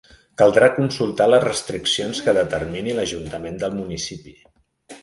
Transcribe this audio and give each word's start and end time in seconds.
Caldrà 0.41 0.69
consultar 0.77 1.27
les 1.33 1.43
restriccions 1.45 2.23
que 2.29 2.35
determini 2.41 2.97
l'ajuntament 2.97 3.63
del 3.67 3.79
municipi. 3.85 4.37